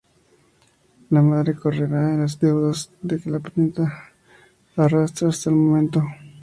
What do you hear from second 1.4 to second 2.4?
correrá con las